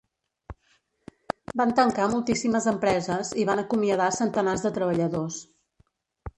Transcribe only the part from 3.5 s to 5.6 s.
van acomiadar centenars de treballadors.